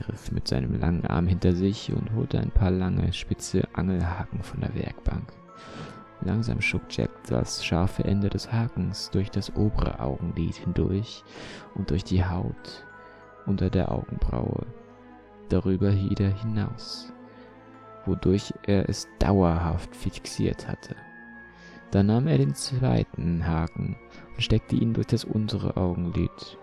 Griff 0.00 0.32
mit 0.32 0.48
seinem 0.48 0.78
langen 0.78 1.06
Arm 1.06 1.26
hinter 1.26 1.54
sich 1.54 1.92
und 1.92 2.14
holte 2.14 2.38
ein 2.38 2.50
paar 2.50 2.70
lange, 2.70 3.12
spitze 3.12 3.62
Angelhaken 3.72 4.42
von 4.42 4.60
der 4.60 4.74
Werkbank. 4.74 5.32
Langsam 6.20 6.60
schob 6.60 6.82
Jack 6.90 7.10
das 7.28 7.64
scharfe 7.64 8.04
Ende 8.04 8.28
des 8.28 8.52
Hakens 8.52 9.10
durch 9.10 9.30
das 9.30 9.54
obere 9.54 10.00
Augenlid 10.00 10.56
hindurch 10.56 11.22
und 11.74 11.90
durch 11.90 12.04
die 12.04 12.24
Haut 12.24 12.84
unter 13.46 13.70
der 13.70 13.92
Augenbraue. 13.92 14.66
Darüber 15.48 15.90
hielt 15.90 16.20
er 16.20 16.30
hinaus, 16.30 17.12
wodurch 18.04 18.52
er 18.66 18.88
es 18.88 19.08
dauerhaft 19.18 19.94
fixiert 19.94 20.66
hatte. 20.68 20.96
Dann 21.90 22.06
nahm 22.06 22.26
er 22.26 22.38
den 22.38 22.54
zweiten 22.54 23.46
Haken 23.46 23.96
und 24.34 24.42
steckte 24.42 24.76
ihn 24.76 24.92
durch 24.92 25.06
das 25.06 25.24
untere 25.24 25.76
Augenlid, 25.76 26.58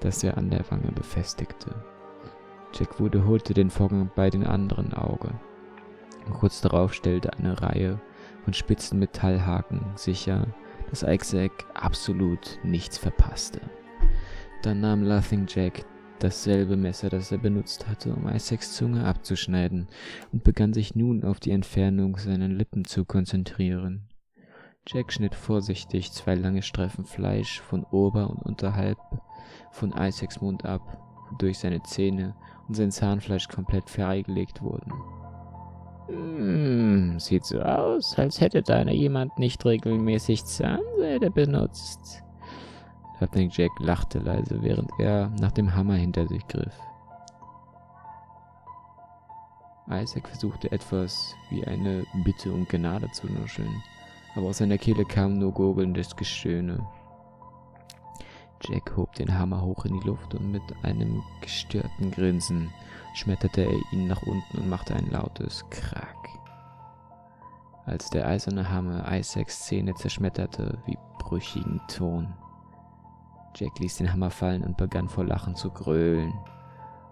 das 0.00 0.22
er 0.22 0.36
an 0.36 0.50
der 0.50 0.70
Wange 0.70 0.92
befestigte. 0.92 1.74
Jack 2.78 3.02
wiederholte 3.02 3.54
den 3.54 3.70
Vorgang 3.70 4.08
bei 4.14 4.30
den 4.30 4.44
anderen 4.44 4.94
Auge. 4.94 5.30
kurz 6.30 6.60
darauf 6.60 6.94
stellte 6.94 7.32
eine 7.32 7.60
Reihe 7.60 8.00
und 8.46 8.54
spitzen 8.54 9.00
Metallhaken 9.00 9.80
sicher, 9.96 10.46
dass 10.90 11.02
Isaac 11.02 11.64
absolut 11.74 12.60
nichts 12.62 12.96
verpasste. 12.96 13.60
Dann 14.62 14.80
nahm 14.80 15.02
Laughing 15.02 15.46
Jack 15.48 15.84
dasselbe 16.20 16.76
Messer, 16.76 17.08
das 17.08 17.32
er 17.32 17.38
benutzt 17.38 17.88
hatte, 17.88 18.14
um 18.14 18.28
Isaacs 18.28 18.76
Zunge 18.76 19.04
abzuschneiden, 19.04 19.88
und 20.32 20.44
begann 20.44 20.72
sich 20.72 20.94
nun 20.94 21.24
auf 21.24 21.40
die 21.40 21.50
Entfernung 21.50 22.16
seiner 22.16 22.48
Lippen 22.48 22.84
zu 22.84 23.04
konzentrieren. 23.04 24.08
Jack 24.86 25.12
schnitt 25.12 25.34
vorsichtig 25.34 26.12
zwei 26.12 26.34
lange 26.34 26.62
Streifen 26.62 27.04
Fleisch 27.04 27.60
von 27.60 27.84
ober 27.84 28.30
und 28.30 28.42
unterhalb 28.42 28.98
von 29.72 29.92
Isaacs 29.92 30.40
Mund 30.40 30.64
ab, 30.64 31.07
wodurch 31.30 31.58
seine 31.58 31.82
Zähne 31.82 32.34
und 32.68 32.74
sein 32.74 32.90
Zahnfleisch 32.90 33.48
komplett 33.48 33.88
freigelegt 33.88 34.62
wurden. 34.62 34.92
Hm, 36.08 37.20
sieht 37.20 37.44
so 37.44 37.60
aus, 37.60 38.18
als 38.18 38.40
hätte 38.40 38.62
deiner 38.62 38.92
jemand 38.92 39.38
nicht 39.38 39.64
regelmäßig 39.64 40.44
Zahnseide 40.44 41.30
benutzt. 41.30 42.22
Happening 43.20 43.50
Jack 43.52 43.70
lachte 43.80 44.20
leise, 44.20 44.62
während 44.62 44.90
er 44.98 45.30
nach 45.40 45.52
dem 45.52 45.74
Hammer 45.74 45.94
hinter 45.94 46.26
sich 46.28 46.46
griff. 46.46 46.78
Isaac 49.90 50.28
versuchte 50.28 50.70
etwas 50.70 51.34
wie 51.50 51.64
eine 51.64 52.04
Bitte 52.24 52.52
um 52.52 52.66
Gnade 52.66 53.10
zu 53.12 53.26
nuscheln, 53.26 53.82
aber 54.34 54.48
aus 54.48 54.58
seiner 54.58 54.78
Kehle 54.78 55.04
kam 55.04 55.38
nur 55.38 55.52
gurgelndes 55.52 56.14
Gestöhne. 56.14 56.86
Jack 58.62 58.96
hob 58.96 59.14
den 59.14 59.38
Hammer 59.38 59.62
hoch 59.62 59.84
in 59.84 59.98
die 59.98 60.06
Luft 60.06 60.34
und 60.34 60.50
mit 60.50 60.62
einem 60.82 61.22
gestörten 61.40 62.10
Grinsen 62.10 62.70
schmetterte 63.14 63.62
er 63.62 63.92
ihn 63.92 64.08
nach 64.08 64.22
unten 64.22 64.58
und 64.58 64.68
machte 64.68 64.94
ein 64.94 65.10
lautes 65.10 65.64
Krack. 65.70 66.16
Als 67.86 68.10
der 68.10 68.26
eiserne 68.26 68.70
Hammer 68.70 69.10
Isaacs 69.10 69.66
Zähne 69.66 69.94
zerschmetterte 69.94 70.78
wie 70.86 70.98
brüchigen 71.18 71.80
Ton. 71.88 72.34
Jack 73.56 73.78
ließ 73.78 73.96
den 73.96 74.12
Hammer 74.12 74.30
fallen 74.30 74.62
und 74.62 74.76
begann 74.76 75.08
vor 75.08 75.24
Lachen 75.24 75.54
zu 75.54 75.70
gröhlen, 75.70 76.34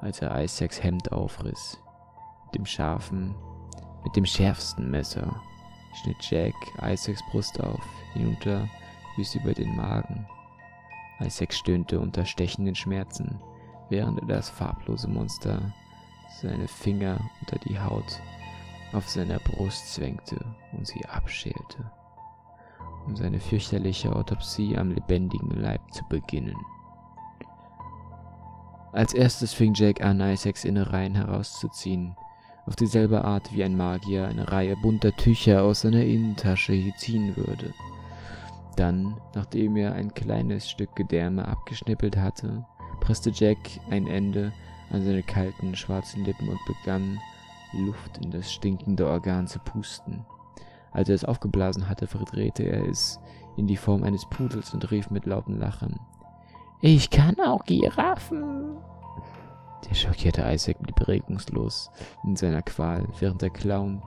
als 0.01 0.21
er 0.21 0.43
Isaacs 0.43 0.83
Hemd 0.83 1.13
aufriss. 1.13 1.79
Mit 2.45 2.55
dem 2.57 2.67
scharfen, 2.67 3.35
mit 4.05 4.15
dem 4.17 4.27
schärfsten 4.27 4.91
Messer 4.91 5.41
schnitt 5.95 6.19
Jack 6.21 6.55
Isaacs 6.83 7.23
Brust 7.31 7.59
auf, 7.61 7.83
hinunter 8.13 8.69
bis 9.17 9.35
über 9.35 9.55
den 9.55 9.75
Magen. 9.75 10.27
Isaac 11.21 11.53
stöhnte 11.53 11.99
unter 11.99 12.25
stechenden 12.25 12.75
Schmerzen, 12.75 13.41
während 13.89 14.21
er 14.21 14.27
das 14.27 14.51
farblose 14.51 15.09
Monster 15.09 15.73
seine 16.41 16.69
Finger 16.69 17.19
unter 17.41 17.59
die 17.61 17.79
Haut 17.79 18.21
auf 18.93 19.09
seiner 19.09 19.39
Brust 19.39 19.95
zwängte 19.95 20.37
und 20.73 20.87
sie 20.87 21.05
abschälte, 21.07 21.91
um 23.07 23.17
seine 23.17 23.41
fürchterliche 23.41 24.15
Autopsie 24.15 24.77
am 24.77 24.91
lebendigen 24.91 25.51
Leib 25.51 25.81
zu 25.93 26.05
beginnen. 26.09 26.57
Als 28.93 29.13
erstes 29.13 29.53
fing 29.53 29.75
Jack 29.75 30.03
an, 30.03 30.21
Isaacs 30.21 30.65
Innereien 30.65 31.15
herauszuziehen, 31.15 32.17
auf 32.67 32.77
dieselbe 32.77 33.25
Art 33.25 33.53
wie 33.53 33.63
ein 33.63 33.77
Magier 33.77 34.27
eine 34.27 34.51
Reihe 34.51 34.77
bunter 34.77 35.13
Tücher 35.13 35.63
aus 35.63 35.83
seiner 35.83 36.03
Innentasche 36.03 36.93
ziehen 36.97 37.37
würde. 37.37 37.73
Dann, 38.77 39.19
nachdem 39.35 39.77
er 39.77 39.95
ein 39.95 40.13
kleines 40.13 40.69
Stück 40.69 40.95
Gedärme 40.95 41.49
abgeschnippelt 41.49 42.17
hatte, 42.17 42.65
presste 43.01 43.31
Jack 43.31 43.59
ein 43.91 44.07
Ende 44.07 44.53
an 44.91 45.05
seine 45.05 45.23
kalten, 45.23 45.75
schwarzen 45.75 46.25
Lippen 46.25 46.49
und 46.49 46.61
begann, 46.67 47.19
Luft 47.73 48.19
in 48.19 48.31
das 48.31 48.53
stinkende 48.53 49.09
Organ 49.09 49.47
zu 49.47 49.59
pusten. 49.59 50.25
Als 50.93 51.09
er 51.09 51.15
es 51.15 51.25
aufgeblasen 51.25 51.89
hatte, 51.89 52.07
verdrehte 52.07 52.63
er 52.63 52.87
es 52.87 53.19
in 53.57 53.67
die 53.67 53.77
Form 53.77 54.03
eines 54.03 54.25
Pudels 54.27 54.73
und 54.73 54.91
rief 54.91 55.11
mit 55.11 55.27
lautem 55.27 55.59
Lachen. 55.59 55.99
Ich 56.81 57.11
kann 57.11 57.37
auch 57.41 57.65
Giraffen. 57.65 58.77
Der 59.89 59.95
schockierte 59.95 60.43
Isaac 60.43 60.79
blieb 60.81 61.07
regungslos 61.07 61.91
in 62.25 62.37
seiner 62.37 62.63
Qual, 62.63 63.07
während 63.19 63.43
der 63.43 63.51
Clown 63.51 64.03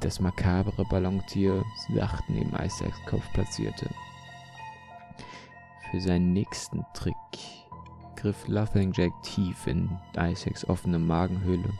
das 0.00 0.20
makabere 0.20 0.84
Ballontier 0.84 1.64
sacht 1.94 2.24
neben 2.28 2.50
Isaacs 2.50 2.98
Kopf 3.06 3.24
platzierte. 3.32 3.88
Für 5.90 6.00
seinen 6.00 6.32
nächsten 6.32 6.84
Trick 6.94 7.14
griff 8.16 8.48
Laughing 8.48 8.92
Jack 8.92 9.12
tief 9.22 9.66
in 9.66 9.88
Isaacs 10.16 10.68
offene 10.68 10.98
Magenhöhle 10.98 11.70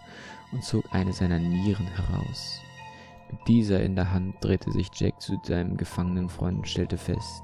und 0.52 0.62
zog 0.62 0.84
eine 0.92 1.12
seiner 1.12 1.38
Nieren 1.38 1.86
heraus. 1.86 2.60
Mit 3.30 3.46
dieser 3.46 3.82
in 3.82 3.96
der 3.96 4.12
Hand 4.12 4.36
drehte 4.40 4.70
sich 4.72 4.88
Jack 4.94 5.20
zu 5.20 5.36
seinem 5.42 5.76
gefangenen 5.76 6.28
Freund 6.28 6.58
und 6.58 6.68
stellte 6.68 6.96
fest, 6.96 7.42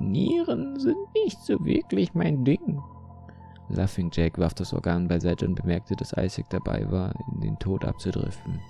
Nieren 0.00 0.78
sind 0.80 0.96
nicht 1.14 1.40
so 1.40 1.64
wirklich 1.64 2.14
mein 2.14 2.44
Ding. 2.44 2.82
Laughing 3.68 4.10
Jack 4.12 4.38
warf 4.38 4.54
das 4.54 4.72
Organ 4.74 5.06
beiseite 5.06 5.46
und 5.46 5.54
bemerkte, 5.54 5.94
dass 5.94 6.12
Isaac 6.12 6.50
dabei 6.50 6.90
war, 6.90 7.12
in 7.32 7.40
den 7.40 7.58
Tod 7.58 7.84
abzudriften. 7.84 8.60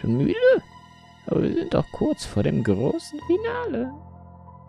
Schon 0.00 0.16
müde? 0.16 0.34
Aber 1.26 1.42
wir 1.42 1.54
sind 1.54 1.74
doch 1.74 1.84
kurz 1.92 2.24
vor 2.24 2.42
dem 2.42 2.62
großen 2.62 3.20
Finale. 3.26 3.92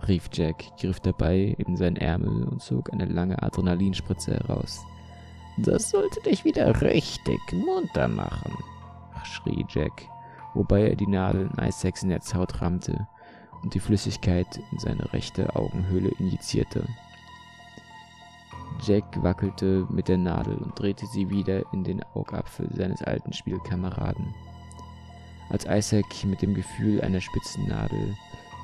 rief 0.08 0.30
Jack, 0.32 0.64
griff 0.80 1.00
dabei 1.00 1.56
in 1.58 1.76
seinen 1.78 1.98
Ärmel 1.98 2.44
und 2.46 2.62
zog 2.62 2.92
eine 2.92 3.06
lange 3.06 3.42
Adrenalinspritze 3.42 4.34
heraus. 4.34 4.84
Das 5.58 5.90
sollte 5.90 6.22
dich 6.22 6.46
wieder 6.46 6.82
richtig 6.82 7.40
munter 7.52 8.08
machen, 8.08 8.58
schrie 9.24 9.66
Jack, 9.70 10.08
wobei 10.54 10.90
er 10.90 10.96
die 10.96 11.08
Nadel 11.08 11.50
in 11.54 11.64
Isaacs 11.64 12.04
Netzhaut 12.04 12.62
rammte 12.62 13.08
und 13.62 13.74
die 13.74 13.80
Flüssigkeit 13.80 14.60
in 14.72 14.80
seine 14.80 15.12
rechte 15.14 15.54
Augenhöhle 15.56 16.10
injizierte. 16.18 16.88
Jack 18.82 19.22
wackelte 19.22 19.86
mit 19.90 20.08
der 20.08 20.18
Nadel 20.18 20.56
und 20.56 20.80
drehte 20.80 21.06
sie 21.08 21.30
wieder 21.30 21.64
in 21.74 21.84
den 21.84 22.02
Augapfel 22.16 22.70
seines 22.74 23.02
alten 23.04 23.34
Spielkameraden. 23.34 24.34
Als 25.50 25.66
Isaac 25.66 26.26
mit 26.26 26.42
dem 26.42 26.54
Gefühl 26.54 27.02
einer 27.02 27.22
spitzen 27.22 27.68
Nadel, 27.68 28.16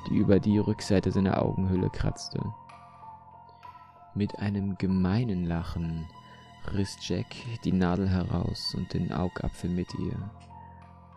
die 0.08 0.16
über 0.16 0.38
die 0.38 0.58
Rückseite 0.58 1.10
seiner 1.10 1.42
Augenhöhle 1.42 1.90
kratzte. 1.90 2.40
Mit 4.14 4.38
einem 4.38 4.78
gemeinen 4.78 5.44
Lachen 5.44 6.06
riss 6.72 6.96
Jack 7.02 7.26
die 7.64 7.72
Nadel 7.72 8.08
heraus 8.08 8.74
und 8.76 8.94
den 8.94 9.12
Augapfel 9.12 9.70
mit 9.70 9.88
ihr. 9.94 10.30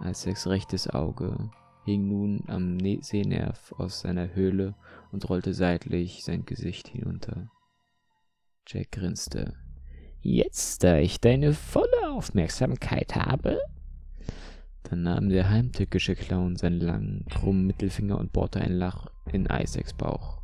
Isaacs 0.04 0.48
rechtes 0.48 0.90
Auge 0.90 1.50
hing 1.86 2.08
nun 2.08 2.44
am 2.48 2.78
ne 2.78 3.00
Sehnerv 3.02 3.74
aus 3.78 4.02
seiner 4.02 4.34
Höhle 4.34 4.76
und 5.12 5.30
rollte 5.30 5.54
seitlich 5.54 6.24
sein 6.24 6.46
Gesicht 6.46 6.88
hinunter. 6.88 7.50
Jack 8.68 8.92
grinste. 8.92 9.56
Jetzt, 10.22 10.84
da 10.84 10.98
ich 10.98 11.22
deine 11.22 11.54
volle 11.54 12.12
Aufmerksamkeit 12.12 13.16
habe? 13.16 13.60
Dann 14.84 15.04
nahm 15.04 15.30
der 15.30 15.50
heimtückische 15.50 16.16
Clown 16.16 16.56
seinen 16.56 16.80
langen, 16.80 17.26
krummen 17.30 17.68
Mittelfinger 17.68 18.18
und 18.18 18.34
bohrte 18.34 18.62
ein 18.62 18.74
Lach 18.74 19.08
in 19.32 19.46
Isaacs 19.46 19.94
Bauch. 19.94 20.42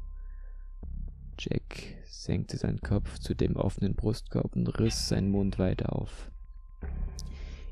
Jack 1.39 1.95
senkte 2.05 2.57
seinen 2.57 2.79
Kopf 2.81 3.19
zu 3.19 3.33
dem 3.33 3.55
offenen 3.55 3.95
Brustkorb 3.95 4.55
und 4.55 4.67
riss 4.79 5.09
seinen 5.09 5.29
Mund 5.29 5.59
weit 5.59 5.85
auf. 5.85 6.31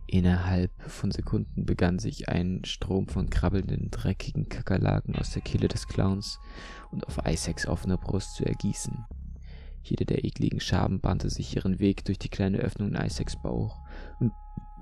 Innerhalb 0.08 0.72
von 0.82 1.12
Sekunden 1.12 1.66
begann 1.66 1.98
sich 1.98 2.30
ein 2.30 2.64
Strom 2.66 3.08
von 3.08 3.30
krabbelnden, 3.30 3.90
dreckigen 3.90 4.48
Kakerlaken 4.48 5.16
aus 5.16 5.32
der 5.32 5.42
Kehle 5.42 5.68
des 5.68 5.88
Clowns 5.88 6.40
und 6.92 7.08
auf 7.08 7.20
Isaacs 7.26 7.66
offener 7.68 7.98
Brust 7.98 8.36
zu 8.36 8.46
ergießen. 8.46 9.06
Jede 9.82 10.06
der 10.06 10.24
ekligen 10.24 10.60
Schaben 10.60 11.00
bahnte 11.00 11.30
sich 11.30 11.56
ihren 11.56 11.80
Weg 11.80 12.06
durch 12.06 12.20
die 12.20 12.30
kleine 12.30 12.60
Öffnung 12.60 12.90
in 12.90 12.96
Isaacs 12.96 13.42
Bauch 13.42 13.80
und 14.20 14.32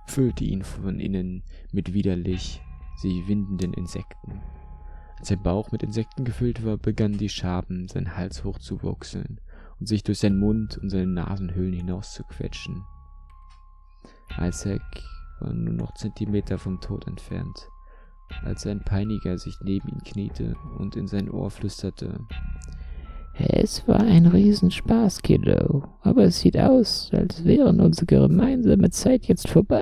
füllte 0.06 0.44
ihn 0.44 0.64
von 0.64 1.00
innen 1.00 1.44
mit 1.72 1.94
widerlich 1.94 2.62
sich 2.98 3.28
windenden 3.28 3.74
Insekten. 3.74 4.42
Als 5.18 5.28
sein 5.28 5.44
Bauch 5.44 5.72
mit 5.72 5.84
Insekten 5.84 6.26
gefüllt 6.26 6.66
war, 6.66 6.78
begannen 6.78 7.18
die 7.18 7.30
Schaben 7.30 7.88
seinen 7.88 8.16
Hals 8.16 8.44
hochzuwuchseln 8.44 9.40
und 9.80 9.88
sich 9.88 10.04
durch 10.04 10.20
seinen 10.20 10.40
Mund 10.40 10.78
und 10.78 10.90
seine 10.90 11.08
Nasenhöhlen 11.08 11.74
hinaus 11.74 12.14
zu 12.14 12.24
quetschen. 12.24 12.84
Isaac 14.40 14.82
war 15.40 15.54
nur 15.54 15.74
noch 15.74 15.94
Zentimeter 15.94 16.58
vom 16.58 16.80
Tod 16.80 17.08
entfernt, 17.08 17.70
als 18.44 18.64
sein 18.64 18.80
Peiniger 18.84 19.38
sich 19.38 19.56
neben 19.62 19.90
ihn 19.90 20.04
kniete 20.04 20.56
und 20.78 20.96
in 20.96 21.08
sein 21.08 21.30
Ohr 21.30 21.52
flüsterte. 21.52 22.20
Es 23.50 23.88
war 23.88 24.02
ein 24.02 24.28
Riesenspaß, 24.28 25.24
Kiddo, 25.24 25.84
aber 26.02 26.26
es 26.26 26.42
sieht 26.42 26.58
aus, 26.58 27.10
als 27.12 27.44
wäre 27.44 27.70
unsere 27.70 28.06
gemeinsame 28.06 28.92
Zeit 28.92 29.26
jetzt 29.26 29.50
vorbei. 29.50 29.82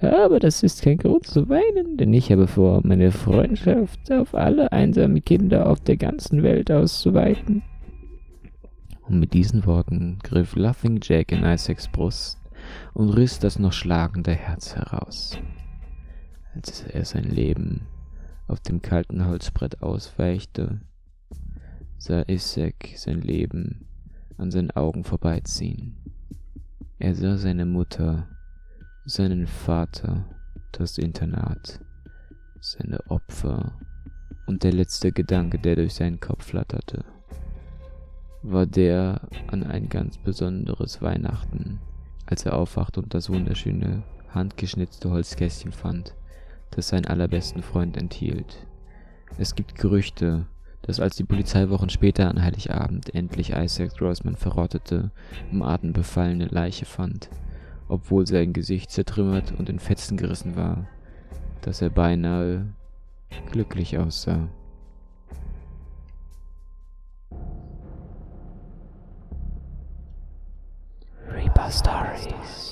Aber 0.00 0.40
das 0.40 0.64
ist 0.64 0.82
kein 0.82 0.98
Grund 0.98 1.26
zu 1.26 1.48
weinen, 1.48 1.96
denn 1.96 2.12
ich 2.12 2.32
habe 2.32 2.48
vor, 2.48 2.80
meine 2.84 3.12
Freundschaft 3.12 4.10
auf 4.10 4.34
alle 4.34 4.72
einsamen 4.72 5.24
Kinder 5.24 5.68
auf 5.68 5.80
der 5.80 5.96
ganzen 5.96 6.42
Welt 6.42 6.72
auszuweiten. 6.72 7.62
Und 9.02 9.20
mit 9.20 9.32
diesen 9.34 9.64
Worten 9.64 10.18
griff 10.24 10.56
Laughing 10.56 10.98
Jack 11.00 11.30
in 11.30 11.44
Isaacs 11.44 11.86
Brust 11.86 12.38
und 12.94 13.10
riss 13.10 13.38
das 13.38 13.60
noch 13.60 13.72
schlagende 13.72 14.32
Herz 14.32 14.74
heraus. 14.74 15.38
Als 16.56 16.82
er 16.82 17.04
sein 17.04 17.24
Leben 17.24 17.82
auf 18.48 18.58
dem 18.58 18.82
kalten 18.82 19.26
Holzbrett 19.26 19.82
ausweichte, 19.82 20.80
sah 22.02 22.24
Isaac 22.26 22.94
sein 22.96 23.20
Leben 23.20 23.86
an 24.36 24.50
seinen 24.50 24.72
Augen 24.72 25.04
vorbeiziehen. 25.04 25.94
Er 26.98 27.14
sah 27.14 27.36
seine 27.36 27.64
Mutter, 27.64 28.26
seinen 29.04 29.46
Vater, 29.46 30.24
das 30.72 30.98
Internat, 30.98 31.78
seine 32.58 32.98
Opfer 33.08 33.78
und 34.46 34.64
der 34.64 34.72
letzte 34.72 35.12
Gedanke, 35.12 35.60
der 35.60 35.76
durch 35.76 35.94
seinen 35.94 36.18
Kopf 36.18 36.46
flatterte, 36.46 37.04
war 38.42 38.66
der 38.66 39.20
an 39.46 39.62
ein 39.62 39.88
ganz 39.88 40.18
besonderes 40.18 41.02
Weihnachten, 41.02 41.78
als 42.26 42.44
er 42.44 42.56
aufwachte 42.56 43.00
und 43.00 43.14
das 43.14 43.30
wunderschöne, 43.30 44.02
handgeschnitzte 44.30 45.08
Holzkästchen 45.08 45.70
fand, 45.70 46.16
das 46.72 46.88
seinen 46.88 47.06
allerbesten 47.06 47.62
Freund 47.62 47.96
enthielt. 47.96 48.66
Es 49.38 49.54
gibt 49.54 49.76
Gerüchte, 49.76 50.46
dass 50.82 51.00
als 51.00 51.16
die 51.16 51.24
Polizei 51.24 51.70
Wochen 51.70 51.88
später 51.88 52.28
an 52.28 52.42
Heiligabend 52.42 53.14
endlich 53.14 53.52
Isaac 53.52 53.96
Grossman 53.96 54.36
verrottete, 54.36 55.10
im 55.50 55.62
Atem 55.62 55.92
befallene 55.92 56.46
Leiche 56.46 56.84
fand, 56.84 57.28
obwohl 57.88 58.26
sein 58.26 58.52
Gesicht 58.52 58.90
zertrümmert 58.90 59.52
und 59.58 59.68
in 59.68 59.78
Fetzen 59.78 60.16
gerissen 60.16 60.56
war, 60.56 60.86
dass 61.62 61.82
er 61.82 61.90
beinahe 61.90 62.66
glücklich 63.50 63.98
aussah. 63.98 64.48
Reaper 71.28 71.70
Stories. 71.70 72.71